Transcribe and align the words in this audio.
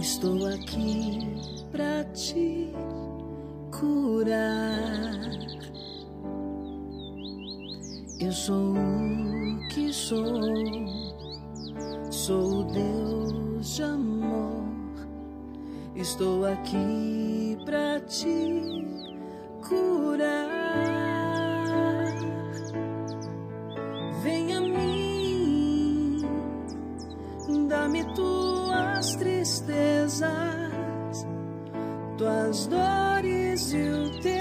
Estou 0.00 0.46
aqui 0.46 1.34
pra 1.72 2.04
te 2.04 2.72
curar. 3.72 5.18
Eu 8.20 8.30
sou 8.30 8.74
o 8.74 9.68
que 9.68 9.92
sou, 9.92 10.24
sou 12.12 12.64
Deus 12.64 13.74
de 13.74 13.82
amor. 13.82 14.64
Estou 15.96 16.46
aqui 16.46 17.58
pra 17.64 17.98
te 18.00 18.87
dá-me 27.88 28.04
tuas 28.14 29.16
tristezas, 29.16 30.30
tuas 32.16 32.66
dores 32.66 33.72
e 33.72 33.88
o 33.88 34.20
teu 34.20 34.37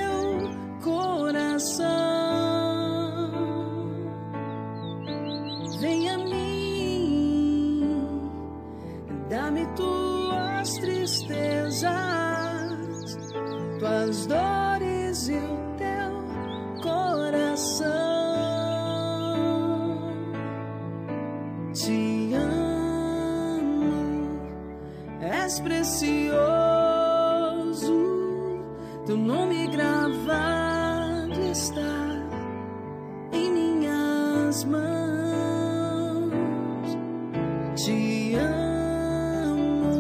Te 37.78 38.34
amo, 38.40 39.94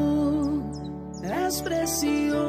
és 1.21 1.61
precioso, 1.61 2.39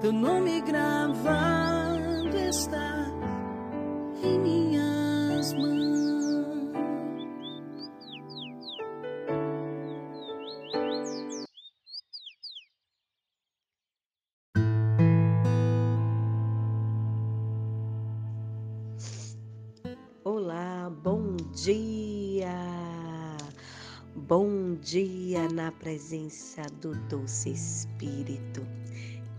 teu 0.00 0.12
nome 0.12 0.60
gravado 0.60 2.38
está 2.38 3.10
em 4.22 4.38
minhas 4.38 5.52
mãos. 5.54 6.70
Olá, 20.22 20.88
bom 21.02 21.34
dia! 21.52 21.99
Bom 24.30 24.76
dia 24.76 25.48
na 25.48 25.72
presença 25.72 26.62
do 26.80 26.94
doce 27.08 27.50
Espírito. 27.50 28.64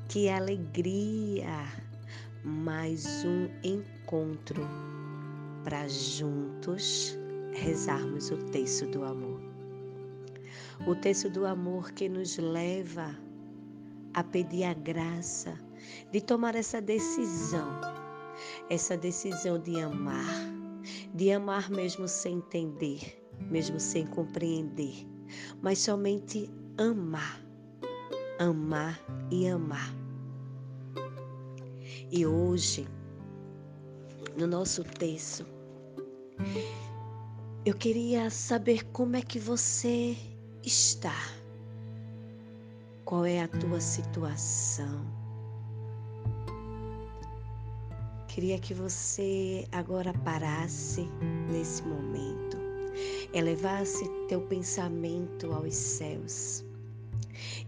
Que 0.10 0.28
alegria! 0.28 1.64
Mais 2.44 3.24
um 3.24 3.48
encontro 3.64 4.68
para 5.64 5.88
juntos 5.88 7.18
rezarmos 7.54 8.32
o 8.32 8.38
texto 8.52 8.86
do 8.88 9.06
amor. 9.06 9.40
O 10.86 10.94
texto 10.94 11.30
do 11.30 11.46
amor 11.46 11.94
que 11.94 12.10
nos 12.10 12.38
leva 12.38 13.18
a 14.14 14.22
pedir 14.22 14.66
a 14.66 14.74
graça 14.74 15.58
de 16.12 16.20
tomar 16.20 16.54
essa 16.54 16.82
decisão, 16.82 17.80
essa 18.70 18.98
decisão 18.98 19.58
de 19.58 19.80
amar 19.80 20.52
de 21.14 21.32
amar 21.32 21.70
mesmo 21.70 22.08
sem 22.08 22.38
entender, 22.38 23.21
mesmo 23.50 23.80
sem 23.80 24.06
compreender, 24.06 25.08
mas 25.62 25.80
somente 25.80 26.50
amar, 26.78 27.42
amar 28.40 29.00
e 29.30 29.48
amar. 29.48 29.94
E 32.12 32.26
hoje, 32.26 32.88
no 34.38 34.48
nosso 34.48 34.84
texto, 34.84 35.46
eu 37.66 37.76
queria 37.76 38.30
saber 38.30 38.86
como 38.88 39.16
é 39.16 39.22
que 39.22 39.40
você 39.40 40.18
está. 40.64 41.16
Qual 43.06 43.26
é 43.26 43.42
a 43.42 43.48
tua 43.48 43.80
situação? 43.80 45.06
Queria 48.28 48.58
que 48.58 48.74
você 48.74 49.68
agora 49.74 50.14
parasse 50.14 51.02
nesse 51.52 51.84
momento, 51.84 52.51
elevasse 53.34 54.08
teu 54.28 54.42
pensamento 54.42 55.52
aos 55.54 55.76
céus 55.76 56.66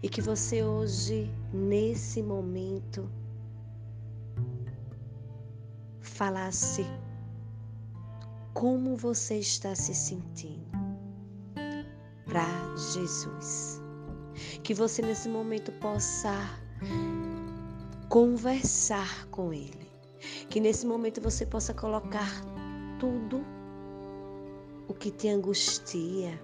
e 0.02 0.08
que 0.08 0.20
você 0.20 0.62
hoje, 0.62 1.30
nesse 1.52 2.22
momento, 2.22 3.08
falasse 6.00 6.84
como 8.52 8.96
você 8.96 9.38
está 9.38 9.74
se 9.74 9.94
sentindo 9.94 10.64
para 12.24 12.46
Jesus. 12.92 13.80
Que 14.62 14.74
você 14.74 15.02
nesse 15.02 15.28
momento 15.28 15.72
possa 15.72 16.32
conversar 18.08 19.26
com 19.28 19.52
Ele 19.52 19.84
que 20.48 20.60
nesse 20.60 20.86
momento 20.86 21.20
você 21.20 21.44
possa 21.44 21.74
colocar 21.74 22.30
tudo 22.98 23.44
o 24.88 24.94
que 24.94 25.10
te 25.10 25.28
angustia, 25.28 26.40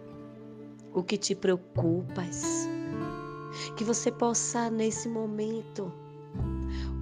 o 0.95 1.03
que 1.03 1.17
te 1.17 1.34
preocupas. 1.34 2.69
Que 3.77 3.84
você 3.84 4.11
possa 4.11 4.71
nesse 4.71 5.09
momento 5.09 5.93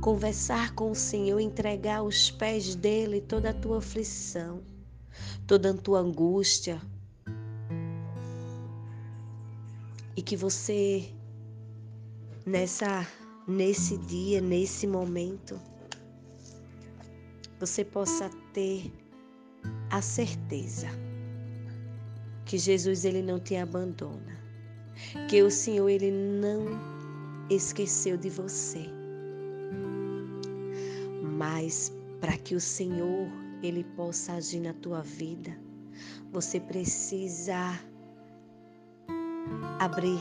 conversar 0.01 0.75
com 0.75 0.91
o 0.91 0.95
Senhor, 0.95 1.39
entregar 1.41 1.99
aos 1.99 2.31
pés 2.31 2.75
dele 2.75 3.21
toda 3.21 3.51
a 3.51 3.55
tua 3.55 3.79
aflição, 3.79 4.63
toda 5.47 5.71
a 5.71 5.75
tua 5.75 6.01
angústia. 6.01 6.81
E 10.17 10.23
que 10.23 10.37
você 10.37 11.13
nessa 12.47 13.07
nesse 13.47 13.97
dia, 13.97 14.41
nesse 14.41 14.87
momento, 14.87 15.59
você 17.59 17.83
possa 17.83 18.31
ter 18.53 18.93
a 19.91 20.03
certeza 20.03 21.08
que 22.49 22.57
Jesus 22.57 23.05
ele 23.05 23.21
não 23.21 23.39
te 23.39 23.57
abandona, 23.57 24.41
que 25.29 25.43
o 25.43 25.51
Senhor 25.51 25.87
ele 25.91 26.11
não 26.11 26.65
esqueceu 27.51 28.17
de 28.17 28.31
você. 28.31 28.87
Mas 31.37 31.93
para 32.23 32.39
que 32.39 32.55
o 32.55 32.61
Senhor 32.61 33.29
ele 33.63 33.85
possa 33.85 34.33
agir 34.33 34.61
na 34.61 34.73
tua 34.73 35.03
vida, 35.03 35.55
você 36.33 36.59
precisa 36.59 37.79
abrir 39.79 40.19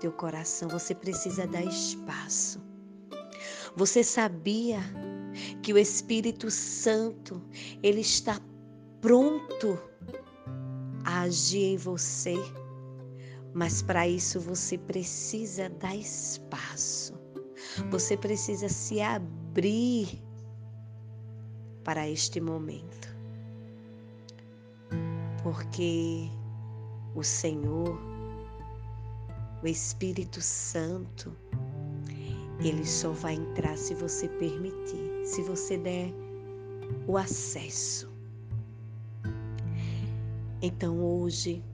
teu 0.00 0.12
coração, 0.12 0.70
você 0.70 0.94
precisa 0.94 1.46
dar 1.46 1.62
espaço. 1.62 2.58
Você 3.76 4.02
sabia 4.02 4.78
que 5.62 5.74
o 5.74 5.78
Espírito 5.78 6.50
Santo, 6.50 7.42
ele 7.82 8.00
está 8.00 8.40
pronto 9.02 9.78
agir 11.26 11.74
em 11.74 11.76
você. 11.76 12.34
Mas 13.52 13.82
para 13.82 14.06
isso 14.06 14.40
você 14.40 14.78
precisa 14.78 15.68
dar 15.68 15.94
espaço. 15.96 17.14
Você 17.90 18.16
precisa 18.16 18.68
se 18.68 19.00
abrir 19.00 20.22
para 21.84 22.08
este 22.08 22.40
momento. 22.40 23.16
Porque 25.42 26.28
o 27.14 27.22
Senhor, 27.22 27.98
o 29.62 29.66
Espírito 29.66 30.40
Santo, 30.40 31.34
ele 32.60 32.84
só 32.84 33.10
vai 33.10 33.34
entrar 33.34 33.76
se 33.76 33.94
você 33.94 34.28
permitir, 34.28 35.24
se 35.24 35.42
você 35.42 35.78
der 35.78 36.12
o 37.06 37.16
acesso. 37.16 38.15
Então 40.66 40.98
hoje, 41.00 41.64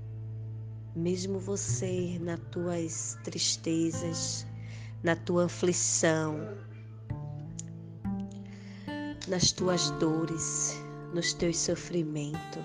mesmo 0.95 1.39
você 1.39 2.19
nas 2.21 2.39
tuas 2.51 3.19
tristezas, 3.25 4.47
na 5.03 5.17
tua 5.17 5.47
aflição, 5.47 6.37
nas 9.27 9.51
tuas 9.51 9.91
dores, 9.93 10.77
nos 11.15 11.33
teus 11.33 11.57
sofrimentos, 11.57 12.63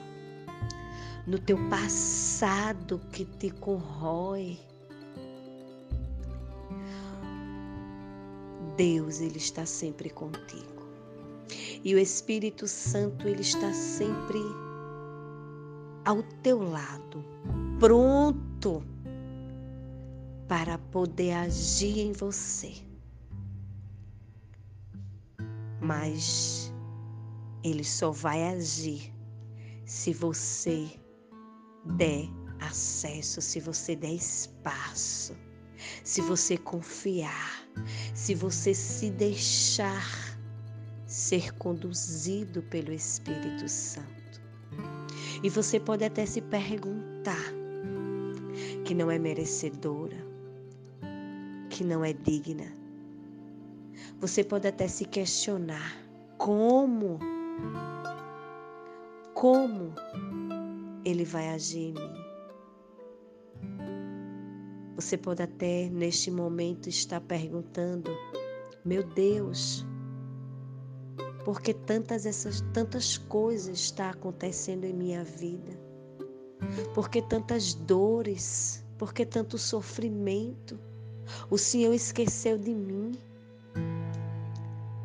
no 1.25 1.39
teu 1.39 1.57
passado 1.69 2.99
que 3.13 3.23
te 3.23 3.49
corrói. 3.49 4.59
Deus, 8.75 9.21
ele 9.21 9.37
está 9.37 9.65
sempre 9.65 10.09
contigo. 10.09 10.89
E 11.85 11.95
o 11.95 11.97
Espírito 11.97 12.67
Santo, 12.67 13.29
ele 13.29 13.43
está 13.43 13.71
sempre 13.71 14.39
ao 16.07 16.23
teu 16.41 16.63
lado, 16.63 17.21
pronto 17.81 18.81
para 20.47 20.77
poder 20.77 21.33
agir 21.33 21.99
em 21.99 22.13
você. 22.13 22.75
Mas 25.81 26.73
ele 27.61 27.83
só 27.83 28.11
vai 28.11 28.41
agir 28.55 29.13
se 29.85 30.13
você 30.13 30.89
der 31.97 32.29
acesso, 32.61 33.41
se 33.41 33.59
você 33.59 33.93
der 33.93 34.13
espaço, 34.13 35.35
se 36.05 36.21
você 36.21 36.57
confiar, 36.57 37.67
se 38.15 38.33
você 38.33 38.73
se 38.73 39.11
deixar 39.11 40.37
ser 41.05 41.53
conduzido 41.55 42.63
pelo 42.63 42.93
Espírito 42.93 43.67
Santo. 43.67 44.16
E 45.43 45.49
você 45.49 45.79
pode 45.79 46.03
até 46.03 46.25
se 46.25 46.41
perguntar 46.41 47.53
que 48.83 48.93
não 48.93 49.11
é 49.11 49.19
merecedora, 49.19 50.17
que 51.69 51.83
não 51.83 52.03
é 52.03 52.13
digna. 52.13 52.65
Você 54.19 54.43
pode 54.43 54.67
até 54.67 54.87
se 54.87 55.05
questionar 55.05 55.95
como 56.37 57.19
como 59.33 59.93
ele 61.05 61.23
vai 61.23 61.49
agir 61.49 61.89
em 61.89 61.93
mim. 61.93 62.27
Você 64.95 65.15
pode 65.15 65.43
até 65.43 65.87
neste 65.89 66.31
momento 66.31 66.89
estar 66.89 67.21
perguntando: 67.21 68.09
"Meu 68.83 69.03
Deus, 69.03 69.85
por 71.47 71.61
que 71.61 71.73
tantas 71.73 72.25
essas 72.25 72.59
tantas 72.73 73.17
coisas 73.17 73.79
estão 73.79 74.09
acontecendo 74.09 74.83
em 74.83 74.91
minha 74.91 75.23
vida? 75.23 75.79
Por 76.93 77.07
que 77.09 77.21
tantas 77.21 77.73
dores? 77.73 78.83
Por 78.97 79.13
que 79.13 79.25
tanto 79.25 79.57
sofrimento? 79.57 80.77
O 81.49 81.57
Senhor 81.57 81.93
esqueceu 81.93 82.57
de 82.57 82.75
mim?" 82.75 83.13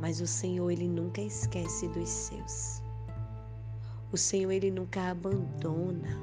Mas 0.01 0.21
o 0.21 0.27
Senhor 0.27 0.69
ele 0.69 0.89
nunca 0.89 1.21
esquece 1.21 1.87
dos 1.87 2.09
seus. 2.09 2.83
O 4.11 4.17
Senhor, 4.17 4.51
Ele 4.51 4.73
nunca 4.73 5.13
abandona. 5.13 6.19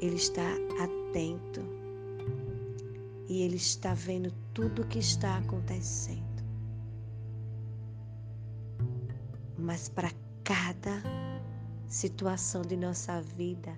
Ele 0.00 0.16
está 0.16 0.54
atento 0.82 1.60
e 3.28 3.42
Ele 3.42 3.56
está 3.56 3.92
vendo 3.92 4.32
tudo 4.54 4.82
o 4.82 4.86
que 4.86 5.00
está 5.00 5.36
acontecendo. 5.36 6.29
Mas 9.70 9.88
para 9.88 10.10
cada 10.42 11.00
situação 11.86 12.62
de 12.62 12.76
nossa 12.76 13.22
vida, 13.22 13.72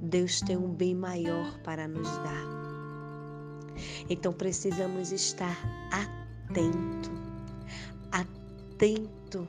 Deus 0.00 0.40
tem 0.40 0.56
um 0.56 0.72
bem 0.72 0.94
maior 0.94 1.52
para 1.58 1.86
nos 1.86 2.08
dar. 2.08 2.46
Então 4.08 4.32
precisamos 4.32 5.12
estar 5.12 5.54
atento, 5.92 7.10
atento 8.10 9.46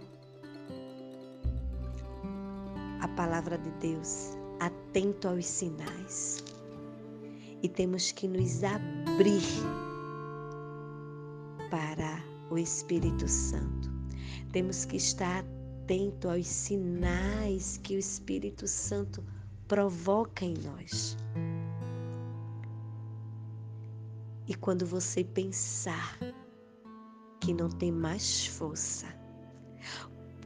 a 2.99 3.07
palavra 3.07 3.57
de 3.57 3.69
Deus, 3.79 4.37
atento 4.59 5.29
aos 5.29 5.45
sinais. 5.45 6.43
E 7.63 7.69
temos 7.69 8.11
que 8.11 8.27
nos 8.27 8.65
abrir 8.65 9.43
para 11.71 12.21
o 12.49 12.57
Espírito 12.57 13.29
Santo. 13.29 13.96
Temos 14.51 14.85
que 14.85 14.97
estar 14.97 15.43
atento 15.83 16.29
aos 16.29 16.47
sinais 16.47 17.77
que 17.77 17.95
o 17.95 17.99
Espírito 17.99 18.67
Santo 18.67 19.23
provoca 19.67 20.43
em 20.43 20.53
nós. 20.55 21.15
E 24.47 24.53
quando 24.55 24.85
você 24.85 25.23
pensar 25.23 26.17
que 27.39 27.53
não 27.53 27.69
tem 27.69 27.91
mais 27.91 28.47
força, 28.47 29.07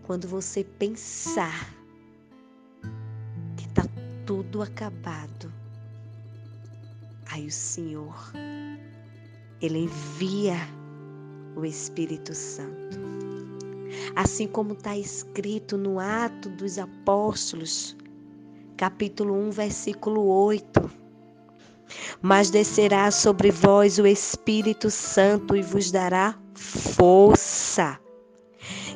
quando 0.04 0.27
você 0.27 0.63
pensar 0.63 1.81
tudo 4.25 4.62
acabado. 4.62 5.51
Aí 7.31 7.47
o 7.47 7.51
Senhor, 7.51 8.31
Ele 9.62 9.80
envia 9.80 10.56
o 11.56 11.65
Espírito 11.65 12.33
Santo. 12.33 13.11
Assim 14.15 14.48
como 14.48 14.74
está 14.74 14.98
escrito 14.98 15.77
no 15.77 16.00
Ato 16.00 16.50
dos 16.50 16.77
Apóstolos, 16.77 17.95
capítulo 18.77 19.33
1, 19.33 19.51
versículo 19.51 20.25
8. 20.25 20.92
Mas 22.21 22.50
descerá 22.50 23.12
sobre 23.12 23.51
vós 23.51 24.00
o 24.00 24.07
Espírito 24.07 24.89
Santo 24.89 25.56
e 25.56 25.62
vos 25.62 25.92
dará 25.92 26.38
força, 26.53 28.00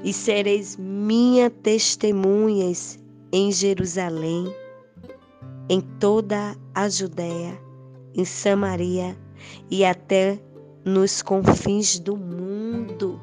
e 0.04 0.14
sereis 0.14 0.78
minhas 0.78 1.52
testemunhas 1.62 3.00
em 3.32 3.52
Jerusalém 3.52 4.54
em 5.70 5.82
toda 6.00 6.56
a 6.74 6.88
Judéia, 6.90 7.60
em 8.14 8.24
Samaria 8.24 9.18
e 9.70 9.84
até 9.84 10.40
nos 10.84 11.22
confins 11.22 12.00
do 12.00 12.16
mundo. 12.16 13.20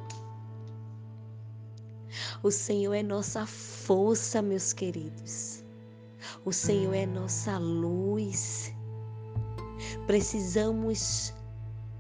O 2.42 2.50
Senhor 2.50 2.92
é 2.94 3.04
nossa 3.04 3.46
força, 3.46 4.42
meus 4.42 4.72
queridos. 4.72 5.62
O 6.44 6.52
Senhor 6.52 6.92
é 6.92 7.06
nossa 7.06 7.56
luz. 7.56 8.74
Precisamos 10.08 11.32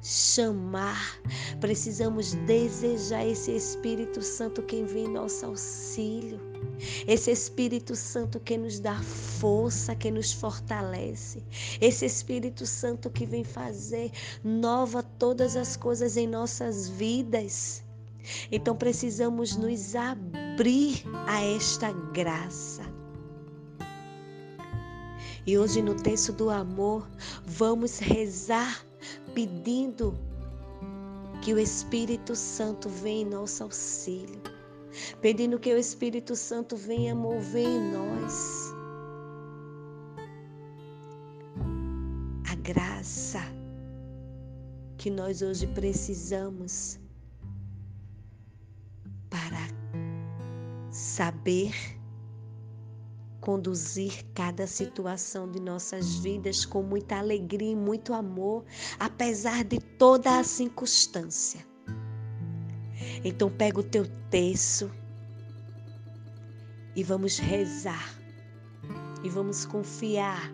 chamar, 0.02 1.20
precisamos 1.60 2.34
desejar 2.34 3.24
esse 3.24 3.54
Espírito 3.54 4.20
Santo 4.20 4.62
que 4.62 4.82
vem 4.82 5.04
em 5.04 5.08
nosso 5.08 5.46
auxílio. 5.46 6.40
Esse 7.06 7.30
Espírito 7.30 7.94
Santo 7.94 8.40
que 8.40 8.58
nos 8.58 8.80
dá 8.80 9.00
força, 9.00 9.94
que 9.94 10.10
nos 10.10 10.32
fortalece. 10.32 11.44
Esse 11.80 12.04
Espírito 12.04 12.66
Santo 12.66 13.08
que 13.10 13.24
vem 13.24 13.44
fazer 13.44 14.10
nova 14.42 15.04
todas 15.04 15.54
as 15.54 15.76
coisas 15.76 16.16
em 16.16 16.26
nossas 16.26 16.88
vidas. 16.88 17.81
Então 18.50 18.76
precisamos 18.76 19.56
nos 19.56 19.94
abrir 19.94 21.02
a 21.26 21.42
esta 21.42 21.92
graça. 22.12 22.82
E 25.44 25.58
hoje 25.58 25.82
no 25.82 25.94
texto 25.94 26.32
do 26.32 26.50
amor, 26.50 27.08
vamos 27.44 27.98
rezar 27.98 28.84
pedindo 29.34 30.16
que 31.42 31.52
o 31.52 31.58
Espírito 31.58 32.36
Santo 32.36 32.88
venha 32.88 33.22
em 33.22 33.24
nosso 33.24 33.64
auxílio, 33.64 34.40
pedindo 35.20 35.58
que 35.58 35.74
o 35.74 35.78
Espírito 35.78 36.36
Santo 36.36 36.76
venha 36.76 37.14
mover 37.14 37.66
em 37.66 37.92
nós 37.92 38.72
a 42.48 42.54
graça 42.54 43.40
que 44.96 45.10
nós 45.10 45.42
hoje 45.42 45.66
precisamos 45.66 47.01
para 49.32 49.66
saber 50.90 51.72
conduzir 53.40 54.24
cada 54.34 54.66
situação 54.66 55.50
de 55.50 55.58
nossas 55.58 56.16
vidas 56.16 56.66
com 56.66 56.82
muita 56.82 57.16
alegria 57.16 57.72
e 57.72 57.76
muito 57.76 58.12
amor, 58.12 58.62
apesar 59.00 59.64
de 59.64 59.80
toda 59.80 60.38
a 60.38 60.44
circunstância. 60.44 61.66
Então 63.24 63.50
pega 63.50 63.80
o 63.80 63.82
teu 63.82 64.06
terço 64.30 64.90
e 66.94 67.02
vamos 67.02 67.38
rezar 67.38 68.14
e 69.24 69.30
vamos 69.30 69.64
confiar, 69.64 70.52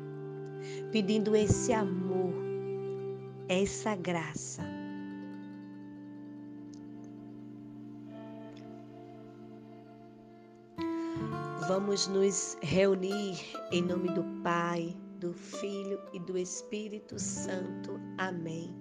pedindo 0.92 1.34
esse 1.34 1.72
amor, 1.72 2.32
essa 3.48 3.96
graça 3.96 4.77
Vamos 11.68 12.06
nos 12.06 12.56
reunir 12.62 13.38
em 13.70 13.82
nome 13.82 14.08
do 14.14 14.24
Pai, 14.42 14.96
do 15.20 15.34
Filho 15.34 16.00
e 16.14 16.18
do 16.18 16.38
Espírito 16.38 17.18
Santo. 17.18 18.00
Amém. 18.16 18.74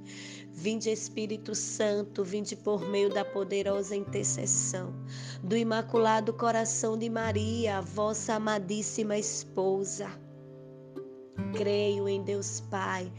Vinde 0.54 0.90
Espírito 0.90 1.54
Santo, 1.54 2.24
vinde 2.24 2.56
por 2.56 2.88
meio 2.88 3.10
da 3.10 3.26
poderosa 3.26 3.94
intercessão 3.94 4.96
do 5.44 5.58
Imaculado 5.58 6.32
Coração 6.32 6.98
de 6.98 7.10
Maria, 7.10 7.82
vossa 7.82 8.36
amadíssima 8.36 9.18
esposa. 9.18 10.08
Creio 11.58 12.08
em 12.08 12.24
Deus 12.24 12.62
Pai, 12.72 13.12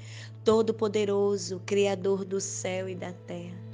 Todo-Poderoso, 0.45 1.61
Criador 1.67 2.25
do 2.25 2.41
céu 2.41 2.89
e 2.89 2.95
da 2.95 3.13
terra 3.13 3.68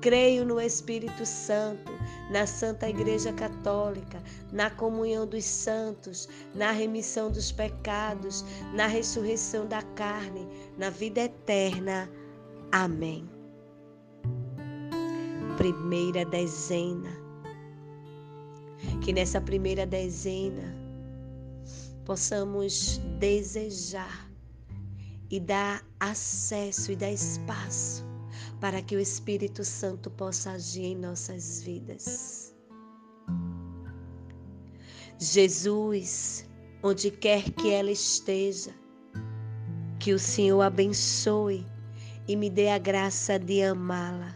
Creio 0.00 0.44
no 0.44 0.60
Espírito 0.60 1.24
Santo, 1.24 1.92
na 2.30 2.46
Santa 2.46 2.88
Igreja 2.88 3.32
Católica, 3.32 4.22
na 4.52 4.70
comunhão 4.70 5.26
dos 5.26 5.44
santos, 5.44 6.28
na 6.54 6.70
remissão 6.70 7.30
dos 7.30 7.50
pecados, 7.50 8.44
na 8.74 8.86
ressurreição 8.86 9.66
da 9.66 9.82
carne, 9.82 10.46
na 10.78 10.90
vida 10.90 11.22
eterna. 11.22 12.08
Amém. 12.72 13.28
Primeira 15.56 16.24
dezena. 16.24 17.10
Que 19.02 19.12
nessa 19.12 19.40
primeira 19.40 19.86
dezena 19.86 20.76
possamos 22.04 22.98
desejar 23.18 24.30
e 25.30 25.40
dar 25.40 25.84
acesso 25.98 26.92
e 26.92 26.96
dar 26.96 27.10
espaço 27.10 28.05
para 28.60 28.80
que 28.82 28.96
o 28.96 29.00
Espírito 29.00 29.64
Santo 29.64 30.10
possa 30.10 30.52
agir 30.52 30.84
em 30.84 30.96
nossas 30.96 31.62
vidas. 31.62 32.54
Jesus, 35.18 36.46
onde 36.82 37.10
quer 37.10 37.50
que 37.52 37.70
ela 37.70 37.90
esteja, 37.90 38.74
que 39.98 40.12
o 40.12 40.18
Senhor 40.18 40.60
abençoe 40.60 41.66
e 42.28 42.36
me 42.36 42.50
dê 42.50 42.68
a 42.68 42.78
graça 42.78 43.38
de 43.38 43.62
amá-la. 43.62 44.34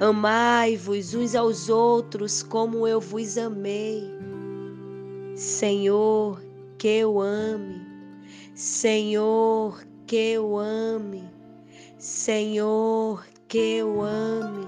Amai-vos 0.00 1.14
uns 1.14 1.34
aos 1.34 1.68
outros 1.68 2.42
como 2.42 2.86
eu 2.86 3.00
vos 3.00 3.38
amei. 3.38 4.02
Senhor, 5.36 6.40
que 6.78 6.88
eu 6.88 7.20
ame. 7.20 7.80
Senhor, 8.54 9.84
que 10.06 10.16
eu 10.16 10.56
ame. 10.56 11.24
Senhor, 11.98 13.24
que 13.54 13.76
eu 13.76 14.02
ame, 14.02 14.66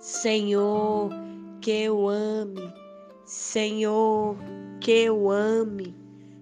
Senhor, 0.00 1.10
que 1.60 1.70
eu 1.70 2.08
ame, 2.08 2.74
Senhor, 3.24 4.36
que 4.80 4.90
eu 4.90 5.30
ame, 5.30 5.94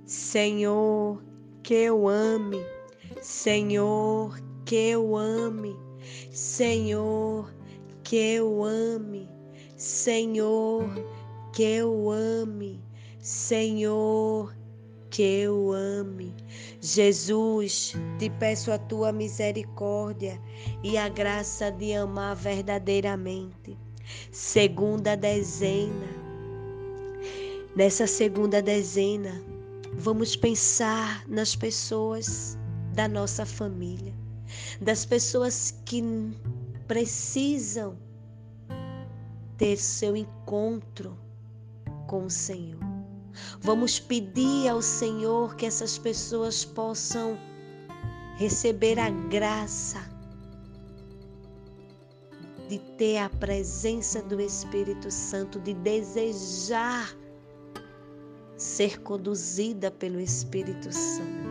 Senhor, 0.06 1.22
que 1.62 1.74
eu 1.74 2.08
ame, 2.08 2.64
Senhor, 3.20 4.40
que 4.64 4.76
eu 4.76 5.14
ame, 5.14 5.76
Senhor, 6.30 7.52
que 8.02 8.16
eu 8.16 8.64
ame, 8.64 9.28
Senhor, 9.76 10.88
que 11.52 11.62
eu 11.62 12.10
ame, 12.10 12.82
Senhor, 13.20 14.55
que 15.16 15.22
eu 15.22 15.72
ame. 15.72 16.34
Jesus, 16.78 17.94
te 18.18 18.28
peço 18.28 18.70
a 18.70 18.76
tua 18.76 19.12
misericórdia 19.12 20.38
e 20.84 20.98
a 20.98 21.08
graça 21.08 21.70
de 21.70 21.94
amar 21.94 22.36
verdadeiramente. 22.36 23.78
Segunda 24.30 25.16
dezena. 25.16 26.06
Nessa 27.74 28.06
segunda 28.06 28.60
dezena, 28.60 29.42
vamos 29.94 30.36
pensar 30.36 31.26
nas 31.26 31.56
pessoas 31.56 32.58
da 32.92 33.08
nossa 33.08 33.46
família, 33.46 34.12
das 34.82 35.06
pessoas 35.06 35.74
que 35.86 36.04
precisam 36.86 37.96
ter 39.56 39.78
seu 39.78 40.14
encontro 40.14 41.16
com 42.06 42.26
o 42.26 42.30
Senhor. 42.30 42.85
Vamos 43.60 43.98
pedir 43.98 44.68
ao 44.68 44.82
Senhor 44.82 45.56
que 45.56 45.66
essas 45.66 45.98
pessoas 45.98 46.64
possam 46.64 47.38
receber 48.36 48.98
a 48.98 49.10
graça 49.10 50.16
de 52.68 52.78
ter 52.98 53.18
a 53.18 53.28
presença 53.28 54.22
do 54.22 54.40
Espírito 54.40 55.10
Santo, 55.10 55.60
de 55.60 55.72
desejar 55.74 57.16
ser 58.56 59.00
conduzida 59.02 59.90
pelo 59.90 60.18
Espírito 60.18 60.92
Santo. 60.92 61.46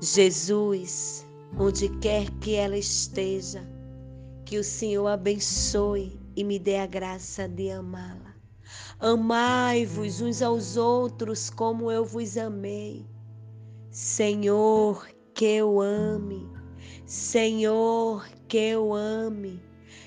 Jesus, 0.00 1.24
onde 1.58 1.88
quer 2.00 2.28
que 2.40 2.54
ela 2.54 2.76
esteja, 2.76 3.62
que 4.44 4.58
o 4.58 4.64
Senhor 4.64 5.06
abençoe 5.06 6.20
e 6.36 6.44
me 6.44 6.58
dê 6.58 6.76
a 6.76 6.86
graça 6.86 7.48
de 7.48 7.70
amá-la. 7.70 8.21
Amai-vos 9.04 10.20
uns 10.20 10.40
aos 10.42 10.76
outros 10.76 11.50
como 11.50 11.90
eu 11.90 12.04
vos 12.04 12.36
amei. 12.36 13.04
Senhor, 13.90 15.08
que 15.34 15.44
eu 15.44 15.80
ame. 15.80 16.48
Senhor, 17.04 18.24
que 18.46 18.58
eu 18.58 18.94
ame. 18.94 19.60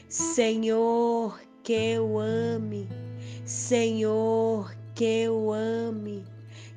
Senhor, 0.08 1.38
que 1.62 1.74
eu 1.74 2.18
ame. 2.18 2.88
Senhor, 3.44 4.74
que 4.94 5.04
eu 5.04 5.52
ame. 5.52 6.24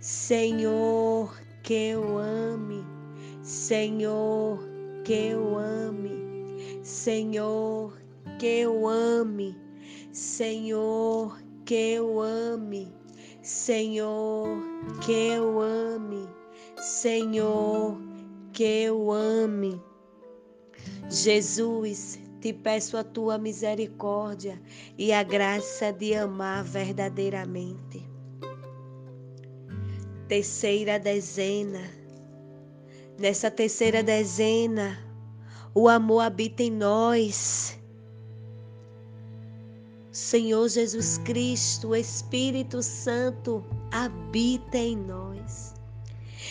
Senhor, 0.01 1.39
que 1.63 1.73
eu 1.73 2.19
ame. 2.19 2.85
Senhor, 3.45 4.59
que 5.05 5.13
eu 5.13 5.57
ame. 5.57 6.83
Senhor, 6.83 7.93
que 8.41 8.47
eu 8.47 8.89
ame. 8.89 9.57
Senhor, 10.11 11.39
que 11.69 11.75
eu 11.75 12.19
ame, 12.19 12.91
Senhor, 13.43 14.59
que 15.05 15.13
eu 15.13 15.61
ame, 15.61 16.27
Senhor, 16.81 17.95
que 18.55 18.65
eu 18.65 19.13
ame. 19.13 19.79
Jesus, 21.11 22.19
te 22.41 22.55
peço 22.55 22.97
a 22.97 23.05
tua 23.05 23.37
misericórdia 23.37 24.59
e 24.97 25.13
a 25.13 25.23
graça 25.23 25.93
de 25.93 26.15
amar 26.15 26.65
verdadeiramente. 26.65 28.03
Terceira 30.27 30.99
dezena. 30.99 31.83
Nessa 33.19 33.51
terceira 33.51 34.03
dezena, 34.03 34.99
o 35.75 35.87
amor 35.87 36.21
habita 36.21 36.63
em 36.63 36.71
nós 36.71 37.78
Senhor 40.19 40.69
Jesus 40.69 41.17
Cristo, 41.19 41.91
o 41.91 41.97
Espírito 41.97 42.83
Santo 42.83 43.65
habita 43.93 44.77
em 44.77 44.97
nós. 44.97 45.75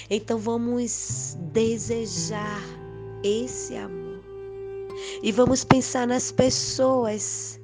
Então 0.10 0.40
vamos 0.40 1.38
desejar 1.52 2.64
esse 3.24 3.76
amor. 3.76 4.24
E 5.22 5.34
vamos 5.34 5.66
pensar 5.66 6.08
nas 6.08 6.32
pessoas 6.32 7.60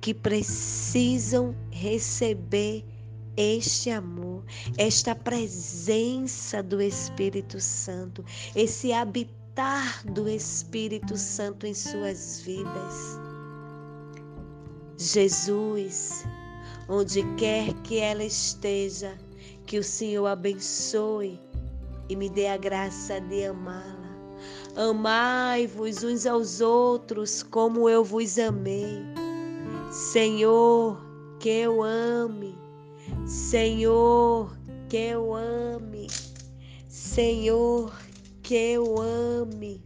que 0.00 0.14
precisam 0.14 1.54
receber 1.70 2.84
este 3.36 3.90
amor, 3.90 4.44
esta 4.78 5.16
presença 5.16 6.62
do 6.62 6.80
Espírito 6.80 7.60
Santo, 7.60 8.24
esse 8.54 8.92
habitar 8.92 10.04
do 10.12 10.28
Espírito 10.28 11.16
Santo 11.16 11.66
em 11.66 11.74
suas 11.74 12.40
vidas. 12.40 13.33
Jesus, 15.12 16.24
onde 16.88 17.22
quer 17.36 17.72
que 17.82 17.98
ela 17.98 18.24
esteja, 18.24 19.18
que 19.66 19.78
o 19.78 19.84
Senhor 19.84 20.26
abençoe 20.26 21.38
e 22.08 22.16
me 22.16 22.28
dê 22.28 22.48
a 22.48 22.56
graça 22.56 23.20
de 23.20 23.44
amá-la. 23.44 24.14
Amai-vos 24.76 26.02
uns 26.02 26.26
aos 26.26 26.60
outros 26.60 27.42
como 27.42 27.88
eu 27.88 28.02
vos 28.02 28.38
amei. 28.38 29.02
Senhor, 29.90 30.98
que 31.38 31.50
eu 31.50 31.82
ame. 31.82 32.58
Senhor, 33.26 34.56
que 34.88 34.96
eu 34.96 35.34
ame. 35.34 36.08
Senhor, 36.88 37.92
que 38.42 38.54
eu 38.54 39.00
ame. 39.00 39.82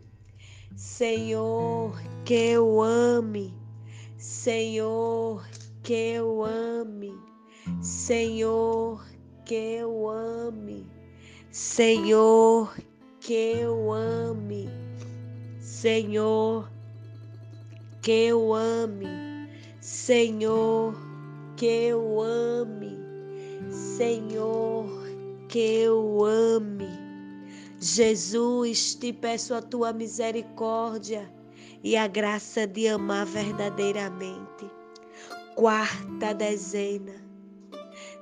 Senhor, 0.77 2.01
que 2.25 2.35
eu 2.35 2.81
ame, 2.81 3.58
Senhor, 4.19 5.47
que 5.85 5.95
eu 5.95 6.45
ame, 6.45 7.17
Senhor, 7.81 9.07
que 9.45 9.55
eu 9.55 10.09
ame, 10.09 10.85
Senhor, 11.53 12.77
que 13.21 13.33
eu 13.33 13.93
ame, 13.93 14.69
Senhor, 15.61 16.69
que 18.03 18.11
eu 18.11 18.53
ame, 18.55 19.07
Senhor, 19.81 20.97
que 21.57 21.67
eu 21.67 22.21
ame, 22.21 22.99
Senhor, 23.71 24.85
que 25.49 25.61
eu 25.61 26.25
ame. 26.25 26.89
Jesus, 27.81 28.97
te 28.97 29.13
peço 29.13 29.55
a 29.55 29.63
tua 29.63 29.93
misericórdia 29.93 31.38
e 31.83 31.97
a 31.97 32.07
graça 32.07 32.67
de 32.67 32.89
amar 32.89 33.25
verdadeiramente. 33.27 34.71
Quarta 35.55 36.35
dezena. 36.35 37.27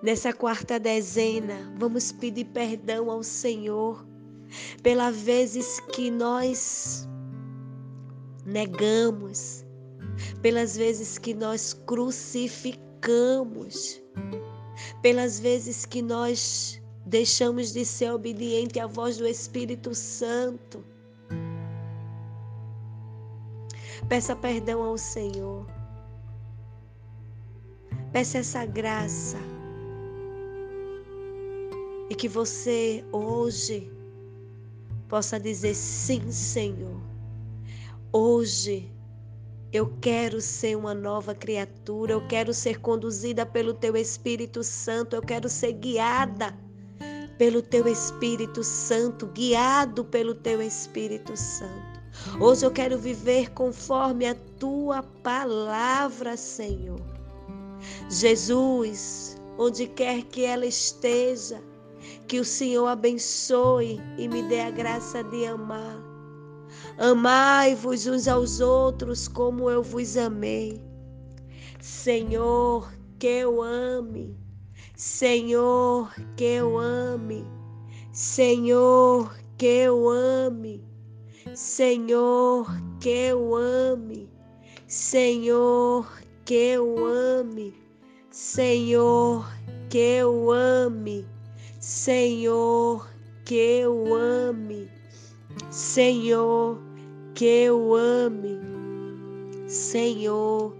Nessa 0.03 0.33
quarta 0.33 0.79
dezena, 0.79 1.75
vamos 1.79 2.13
pedir 2.13 2.45
perdão 2.47 3.11
ao 3.11 3.23
Senhor 3.23 4.07
pelas 4.83 5.17
vezes 5.17 5.81
que 5.93 6.11
nós 6.11 7.07
negamos, 8.45 9.65
pelas 10.41 10.77
vezes 10.77 11.19
que 11.19 11.35
nós 11.35 11.73
crucificamos, 11.73 14.01
pelas 15.03 15.41
vezes 15.41 15.85
que 15.85 16.03
nós 16.03 16.81
deixamos 17.07 17.73
de 17.73 17.85
ser 17.85 18.13
obediente 18.13 18.79
à 18.79 18.87
voz 18.87 19.17
do 19.17 19.27
Espírito 19.27 19.93
Santo. 19.95 20.85
Peça 24.09 24.37
perdão 24.37 24.83
ao 24.85 24.97
Senhor. 24.97 25.67
Peça 28.13 28.39
essa 28.39 28.65
graça. 28.65 29.37
E 32.09 32.15
que 32.15 32.29
você 32.29 33.05
hoje 33.11 33.91
possa 35.09 35.41
dizer 35.41 35.75
sim, 35.75 36.31
Senhor. 36.31 37.01
Hoje 38.13 38.93
eu 39.73 39.93
quero 40.01 40.41
ser 40.41 40.77
uma 40.77 40.95
nova 40.95 41.35
criatura, 41.35 42.13
eu 42.13 42.27
quero 42.29 42.55
ser 42.55 42.81
conduzida 42.81 43.45
pelo 43.45 43.75
teu 43.75 43.97
Espírito 43.97 44.63
Santo, 44.63 45.17
eu 45.17 45.23
quero 45.23 45.49
ser 45.49 45.73
guiada 45.73 46.57
pelo 47.37 47.61
teu 47.61 47.89
Espírito 47.89 48.63
Santo, 48.63 49.27
guiado 49.27 50.05
pelo 50.05 50.35
teu 50.35 50.63
Espírito 50.63 51.37
Santo. 51.37 51.96
Hoje 52.40 52.66
eu 52.66 52.70
quero 52.70 52.99
viver 52.99 53.50
conforme 53.52 54.26
a 54.26 54.35
tua 54.58 55.02
palavra, 55.02 56.37
Senhor. 56.37 57.00
Jesus, 58.11 59.37
onde 59.58 59.87
quer 59.87 60.23
que 60.25 60.44
ela 60.44 60.66
esteja, 60.66 61.62
que 62.26 62.40
o 62.40 62.44
Senhor 62.44 62.87
abençoe 62.87 64.00
e 64.18 64.28
me 64.28 64.42
dê 64.42 64.61
a 64.61 64.70
graça 64.70 65.23
de 65.25 65.46
amar. 65.46 66.02
Amai-vos 66.99 68.06
uns 68.06 68.26
aos 68.26 68.61
outros 68.61 69.28
como 69.28 69.70
eu 69.70 69.82
vos 69.82 70.16
amei. 70.16 70.82
Senhor, 71.80 72.92
que 73.18 73.26
eu 73.26 73.62
ame. 73.62 74.37
Senhor, 74.96 76.12
que 76.37 76.44
eu 76.44 76.79
ame. 76.79 77.44
Senhor, 78.12 79.37
que 79.59 79.66
eu 79.66 80.09
ame. 80.09 80.83
Senhor, 81.54 82.66
que 83.00 83.09
eu 83.09 83.54
ame. 83.54 84.28
Senhor, 84.87 86.06
que 86.44 86.54
eu 86.54 87.06
ame. 87.06 87.74
Senhor, 88.30 89.46
que 89.88 89.98
eu 89.98 90.50
ame. 90.50 91.26
Senhor, 91.80 93.09
que 93.44 93.54
eu 93.54 94.14
ame. 94.14 94.88
Senhor, 95.70 96.78
que 97.35 97.44
eu 97.44 97.94
ame. 97.94 98.61
Senhor, 99.68 100.76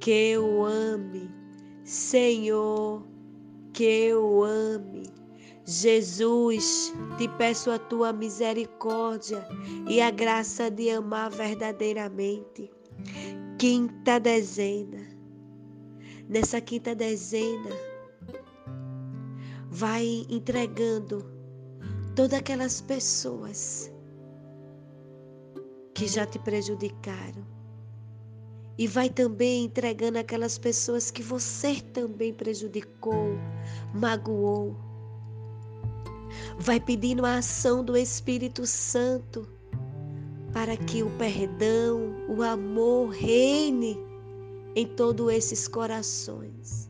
que 0.00 0.10
eu 0.10 0.64
ame. 0.64 1.30
Senhor, 1.84 3.02
que 3.72 3.84
eu 3.84 4.42
ame. 4.44 5.13
Jesus, 5.66 6.92
te 7.16 7.26
peço 7.38 7.70
a 7.70 7.78
tua 7.78 8.12
misericórdia 8.12 9.46
e 9.88 9.98
a 10.00 10.10
graça 10.10 10.70
de 10.70 10.90
amar 10.90 11.30
verdadeiramente. 11.30 12.70
Quinta 13.58 14.20
dezena. 14.20 15.02
Nessa 16.28 16.60
quinta 16.60 16.94
dezena, 16.94 17.70
vai 19.70 20.26
entregando 20.28 21.24
todas 22.14 22.38
aquelas 22.38 22.80
pessoas 22.82 23.90
que 25.94 26.06
já 26.06 26.26
te 26.26 26.38
prejudicaram. 26.38 27.46
E 28.76 28.86
vai 28.86 29.08
também 29.08 29.64
entregando 29.64 30.18
aquelas 30.18 30.58
pessoas 30.58 31.10
que 31.10 31.22
você 31.22 31.80
também 31.92 32.34
prejudicou, 32.34 33.38
magoou. 33.94 34.83
Vai 36.58 36.80
pedindo 36.80 37.24
a 37.24 37.38
ação 37.38 37.84
do 37.84 37.96
Espírito 37.96 38.66
Santo 38.66 39.48
para 40.52 40.76
que 40.76 41.02
o 41.02 41.10
perdão, 41.18 42.14
o 42.28 42.42
amor 42.42 43.10
reine 43.10 43.98
em 44.76 44.86
todos 44.86 45.32
esses 45.32 45.66
corações. 45.66 46.88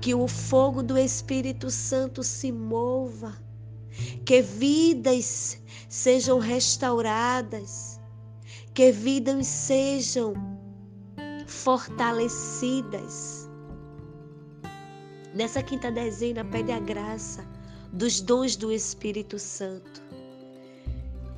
Que 0.00 0.12
o 0.12 0.26
fogo 0.26 0.82
do 0.82 0.98
Espírito 0.98 1.70
Santo 1.70 2.24
se 2.24 2.50
mova, 2.50 3.40
que 4.24 4.42
vidas 4.42 5.62
sejam 5.88 6.40
restauradas, 6.40 8.00
que 8.74 8.90
vidas 8.90 9.46
sejam 9.46 10.34
fortalecidas. 11.46 13.48
Nessa 15.32 15.62
quinta 15.62 15.92
dezena, 15.92 16.44
pede 16.44 16.72
a 16.72 16.80
graça 16.80 17.46
dos 17.92 18.20
dons 18.20 18.54
do 18.56 18.70
Espírito 18.70 19.38
Santo 19.38 20.02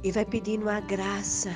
e 0.05 0.13
vai 0.13 0.25
pedindo 0.25 0.69
a 0.69 0.81
graça 0.81 1.51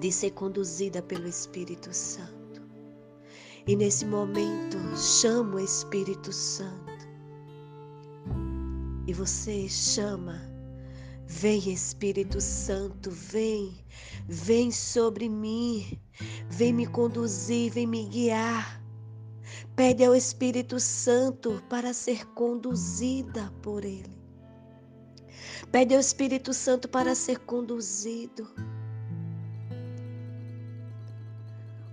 de 0.00 0.10
ser 0.10 0.30
conduzida 0.30 1.02
pelo 1.02 1.26
Espírito 1.26 1.92
Santo. 1.92 2.62
E 3.66 3.76
nesse 3.76 4.06
momento, 4.06 4.78
chama 4.96 5.56
o 5.56 5.60
Espírito 5.60 6.32
Santo. 6.32 7.06
E 9.06 9.12
você 9.12 9.68
chama, 9.68 10.40
vem 11.26 11.72
Espírito 11.72 12.40
Santo, 12.40 13.10
vem, 13.10 13.76
vem 14.26 14.70
sobre 14.70 15.28
mim, 15.28 16.00
vem 16.48 16.72
me 16.72 16.86
conduzir, 16.86 17.72
vem 17.72 17.86
me 17.86 18.04
guiar. 18.04 18.85
Pede 19.74 20.04
ao 20.04 20.14
Espírito 20.14 20.80
Santo 20.80 21.62
para 21.68 21.92
ser 21.92 22.26
conduzida 22.28 23.52
por 23.62 23.84
Ele. 23.84 24.16
Pede 25.70 25.94
ao 25.94 26.00
Espírito 26.00 26.52
Santo 26.52 26.88
para 26.88 27.14
ser 27.14 27.40
conduzido. 27.40 28.48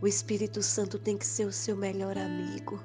O 0.01 0.07
Espírito 0.07 0.61
Santo 0.61 0.99
tem 0.99 1.17
que 1.17 1.25
ser 1.25 1.45
o 1.45 1.51
seu 1.51 1.77
melhor 1.77 2.17
amigo. 2.17 2.83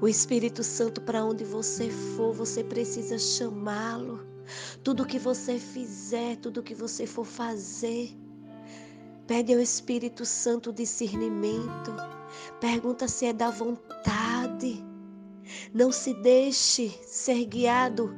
O 0.00 0.06
Espírito 0.06 0.62
Santo, 0.62 1.00
para 1.00 1.24
onde 1.24 1.44
você 1.44 1.90
for, 1.90 2.32
você 2.32 2.62
precisa 2.62 3.18
chamá-lo. 3.18 4.26
Tudo 4.84 5.06
que 5.06 5.18
você 5.18 5.58
fizer, 5.58 6.36
tudo 6.36 6.62
que 6.62 6.74
você 6.74 7.06
for 7.06 7.24
fazer, 7.24 8.16
pede 9.26 9.52
ao 9.52 9.60
Espírito 9.60 10.24
Santo 10.24 10.72
discernimento. 10.72 12.17
Pergunta 12.60 13.06
se 13.08 13.26
é 13.26 13.32
da 13.32 13.50
vontade. 13.50 14.84
Não 15.72 15.90
se 15.92 16.14
deixe 16.14 16.88
ser 17.06 17.44
guiado 17.44 18.14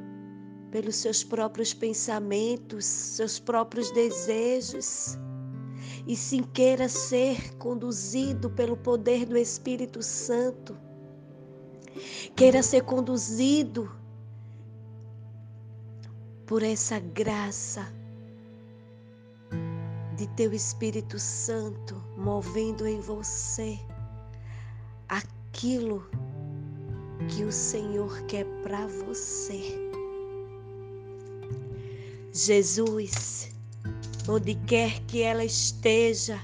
pelos 0.71 0.95
seus 0.95 1.23
próprios 1.23 1.73
pensamentos, 1.73 2.85
seus 2.85 3.39
próprios 3.39 3.91
desejos 3.91 5.17
e 6.07 6.15
sim 6.15 6.43
queira 6.43 6.89
ser 6.89 7.55
conduzido 7.57 8.49
pelo 8.49 8.75
poder 8.75 9.25
do 9.25 9.37
Espírito 9.37 10.01
Santo. 10.01 10.77
Queira 12.35 12.63
ser 12.63 12.83
conduzido 12.83 13.91
por 16.45 16.63
essa 16.63 16.99
graça 16.99 17.87
de 20.17 20.27
teu 20.35 20.53
Espírito 20.53 21.19
Santo 21.19 21.95
movendo 22.17 22.87
em 22.87 22.99
você 22.99 23.79
aquilo 25.11 26.03
que 27.27 27.43
o 27.43 27.51
Senhor 27.51 28.25
quer 28.27 28.45
para 28.63 28.87
você. 28.87 29.61
Jesus, 32.33 33.51
onde 34.27 34.55
quer 34.55 35.01
que 35.01 35.21
ela 35.21 35.43
esteja, 35.43 36.39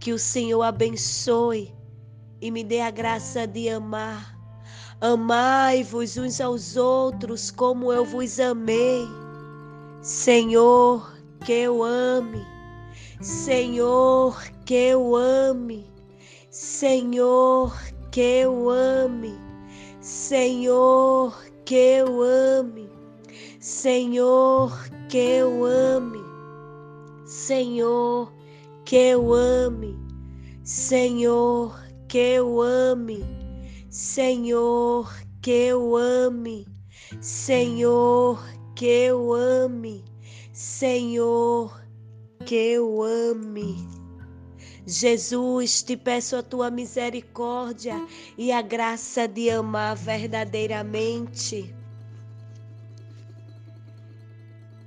que 0.00 0.12
o 0.12 0.18
Senhor 0.18 0.62
abençoe 0.62 1.74
e 2.40 2.50
me 2.50 2.64
dê 2.64 2.80
a 2.80 2.90
graça 2.90 3.46
de 3.46 3.68
amar. 3.68 4.34
Amai-vos 5.00 6.16
uns 6.16 6.40
aos 6.40 6.76
outros 6.76 7.50
como 7.50 7.92
eu 7.92 8.04
vos 8.04 8.40
amei. 8.40 9.06
Senhor, 10.00 11.14
que 11.44 11.52
eu 11.52 11.82
ame. 11.82 12.42
Senhor, 13.20 14.42
que 14.64 14.74
eu 14.74 15.14
ame. 15.14 15.93
Senhor, 16.54 17.74
que 18.12 18.20
eu 18.20 18.70
ame, 18.70 19.34
Senhor, 20.00 21.34
que 21.64 21.74
eu 21.74 22.22
ame, 22.22 22.88
Senhor, 23.58 24.88
que 25.08 25.18
eu 25.18 25.64
ame, 25.64 26.22
Senhor, 27.26 28.32
que 28.84 28.96
eu 28.96 29.34
ame, 29.34 29.98
Senhor, 30.62 31.76
que 32.06 32.18
eu 32.18 32.62
ame, 32.62 33.24
Senhor, 33.90 35.12
que 35.42 35.50
eu 35.50 35.96
ame, 35.96 36.68
Senhor, 37.20 38.38
que 38.76 38.86
eu 38.86 39.32
ame, 39.32 40.04
Senhor, 40.52 41.82
que 42.46 42.54
eu 42.54 43.02
ame. 43.02 44.03
Jesus, 44.86 45.82
te 45.82 45.96
peço 45.96 46.36
a 46.36 46.42
tua 46.42 46.70
misericórdia 46.70 48.06
e 48.36 48.52
a 48.52 48.60
graça 48.60 49.26
de 49.26 49.48
amar 49.50 49.96
verdadeiramente. 49.96 51.74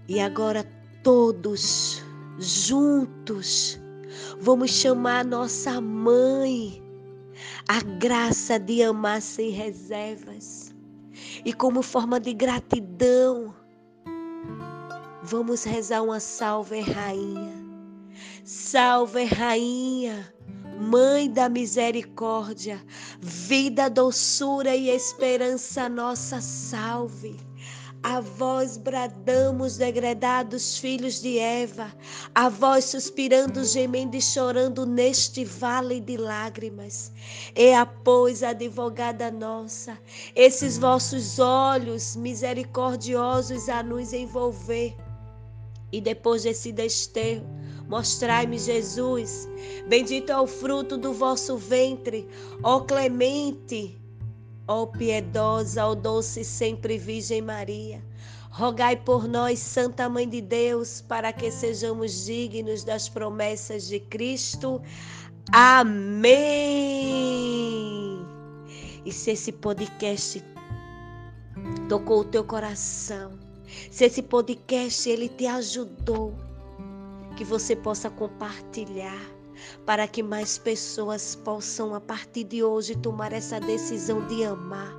E 0.08 0.20
agora 0.20 0.64
todos 1.04 2.04
juntos 2.40 3.80
vamos 4.40 4.72
chamar 4.72 5.26
nossa 5.26 5.82
mãe 5.82 6.82
a 7.68 7.82
graça 7.82 8.58
de 8.58 8.82
amar 8.84 9.22
sem 9.22 9.50
reservas. 9.50 10.74
E 11.44 11.54
como 11.54 11.82
forma 11.82 12.20
de 12.20 12.34
gratidão, 12.34 13.54
vamos 15.24 15.64
rezar 15.64 16.02
uma 16.02 16.20
salve 16.20 16.80
rainha. 16.80 17.57
Salve, 18.50 19.26
Rainha, 19.26 20.34
Mãe 20.80 21.30
da 21.30 21.50
misericórdia, 21.50 22.82
vida, 23.20 23.90
doçura 23.90 24.74
e 24.74 24.88
esperança 24.90 25.90
nossa, 25.90 26.40
salve. 26.40 27.36
A 28.02 28.22
vós 28.22 28.78
bradamos, 28.78 29.76
degredados 29.76 30.78
filhos 30.78 31.22
de 31.22 31.38
Eva, 31.38 31.94
a 32.34 32.48
vós 32.48 32.86
suspirando, 32.86 33.66
gemendo 33.66 34.16
e 34.16 34.22
chorando 34.22 34.86
neste 34.86 35.44
vale 35.44 36.00
de 36.00 36.16
lágrimas. 36.16 37.12
E 37.54 37.74
a 37.74 37.86
pois, 37.86 38.44
advogada 38.44 39.30
nossa, 39.30 40.00
esses 40.34 40.78
vossos 40.78 41.38
olhos 41.38 42.16
misericordiosos 42.16 43.68
a 43.68 43.84
nos 43.84 44.14
envolver. 44.14 44.96
E 45.92 46.00
depois 46.00 46.44
desse 46.44 46.72
desterro, 46.72 47.57
Mostrai-me 47.88 48.60
Jesus. 48.60 49.48
Bendito 49.88 50.32
é 50.32 50.40
o 50.40 50.48
fruto 50.48 50.98
do 50.98 51.14
vosso 51.14 51.58
ventre, 51.58 52.28
ó 52.62 52.82
clemente, 52.82 53.98
ó 54.68 54.86
piedosa, 54.86 55.86
ó 55.86 55.96
doce 55.96 56.44
sempre 56.44 56.98
Virgem 56.98 57.42
Maria. 57.42 58.04
Rogai 58.50 58.96
por 58.96 59.28
nós, 59.28 59.60
Santa 59.60 60.10
Mãe 60.10 60.28
de 60.28 60.42
Deus, 60.42 61.00
para 61.02 61.32
que 61.32 61.52
sejamos 61.52 62.26
dignos 62.26 62.84
das 62.84 63.08
promessas 63.08 63.88
de 63.88 64.00
Cristo. 64.00 64.82
Amém. 65.54 66.36
E 69.06 69.12
se 69.12 69.32
esse 69.32 69.52
podcast 69.52 70.44
tocou 71.88 72.22
o 72.22 72.26
teu 72.26 72.44
coração, 72.44 73.32
se 73.92 74.06
esse 74.06 74.22
podcast 74.22 75.08
ele 75.10 75.30
te 75.30 75.46
ajudou, 75.46 76.34
que 77.38 77.44
você 77.44 77.76
possa 77.76 78.10
compartilhar 78.10 79.22
para 79.86 80.08
que 80.08 80.24
mais 80.24 80.58
pessoas 80.58 81.36
possam 81.36 81.94
a 81.94 82.02
partir 82.02 82.44
de 82.44 82.64
hoje 82.64 82.96
tomar 82.96 83.32
essa 83.32 83.60
decisão 83.60 84.26
de 84.28 84.44
amar. 84.44 84.92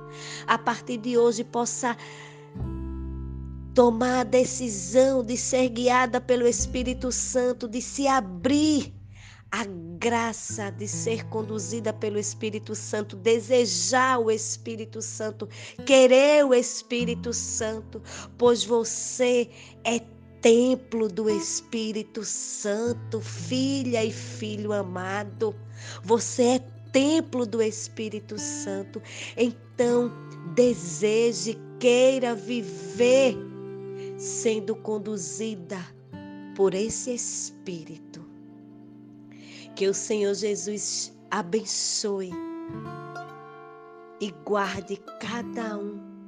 A 0.47 0.57
partir 0.57 0.97
de 0.97 1.17
hoje 1.17 1.43
possa 1.43 1.97
tomar 3.75 4.21
a 4.21 4.23
decisão 4.23 5.23
de 5.23 5.35
ser 5.37 5.69
guiada 5.69 6.19
pelo 6.21 6.47
Espírito 6.47 7.11
Santo, 7.11 7.67
de 7.67 7.81
se 7.81 8.07
abrir 8.07 8.93
a 9.51 9.65
graça 9.97 10.69
de 10.69 10.87
ser 10.87 11.25
conduzida 11.25 11.91
pelo 11.91 12.19
Espírito 12.19 12.75
Santo, 12.75 13.15
desejar 13.15 14.19
o 14.19 14.29
Espírito 14.29 15.01
Santo, 15.01 15.49
querer 15.85 16.45
o 16.45 16.53
Espírito 16.53 17.33
Santo, 17.33 18.01
pois 18.37 18.63
você 18.63 19.49
é 19.83 19.99
templo 20.41 21.07
do 21.07 21.29
Espírito 21.29 22.23
Santo, 22.23 23.19
filha 23.19 24.03
e 24.03 24.11
filho 24.11 24.71
amado. 24.71 25.55
Você 26.03 26.43
é 26.43 26.59
templo 26.91 27.45
do 27.45 27.61
Espírito 27.61 28.37
Santo. 28.37 29.01
Então, 29.35 30.11
deseje, 30.55 31.57
queira 31.79 32.35
viver 32.35 33.35
sendo 34.17 34.75
conduzida 34.75 35.79
por 36.55 36.73
esse 36.73 37.13
Espírito. 37.13 38.25
Que 39.75 39.87
o 39.87 39.93
Senhor 39.93 40.33
Jesus 40.33 41.13
abençoe 41.31 42.31
e 44.19 44.31
guarde 44.45 44.97
cada 45.21 45.77
um 45.77 46.18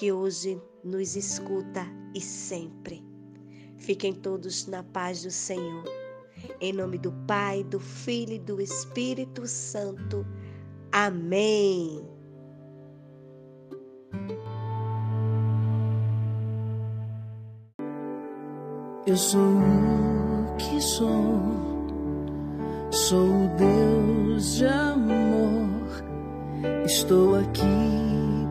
que 0.00 0.10
hoje 0.10 0.58
nos 0.82 1.14
escuta 1.14 1.86
e 2.14 2.22
sempre. 2.22 3.04
Fiquem 3.76 4.14
todos 4.14 4.66
na 4.66 4.82
paz 4.82 5.24
do 5.24 5.30
Senhor. 5.30 5.84
Em 6.58 6.72
nome 6.72 6.96
do 6.96 7.12
Pai, 7.26 7.62
do 7.64 7.78
Filho 7.78 8.32
e 8.32 8.38
do 8.38 8.62
Espírito 8.62 9.46
Santo. 9.46 10.26
Amém. 10.90 12.02
Eu 19.06 19.18
sou 19.18 19.38
o 19.38 20.56
que 20.56 20.80
sou, 20.80 21.42
sou 22.90 23.28
o 23.28 23.48
Deus 23.58 24.54
de 24.54 24.64
amor. 24.64 26.02
Estou 26.86 27.34
aqui 27.34 27.66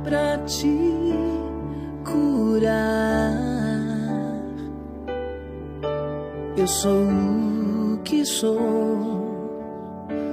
para 0.04 0.38
ti 0.46 0.99
curar. 2.12 3.34
Eu 6.58 6.68
sou 6.68 7.04
o 7.04 8.00
que 8.04 8.26
sou, 8.26 8.58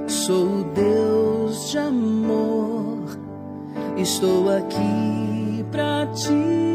sou 0.06 0.46
o 0.46 0.64
Deus 0.74 1.70
de 1.70 1.78
amor. 1.78 3.18
Estou 3.96 4.50
aqui 4.50 5.64
para 5.70 6.06
te 6.06 6.65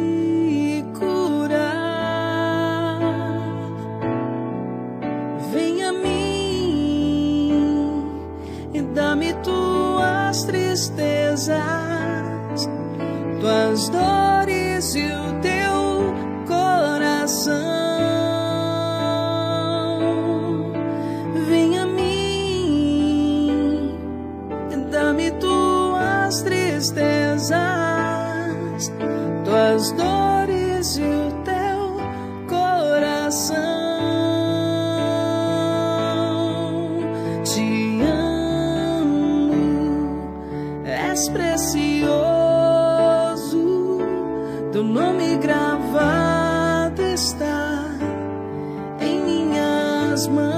Christmas. 50.21 50.50